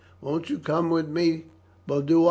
[0.19, 1.45] Won't you come with me,
[1.87, 2.19] Boduoc?"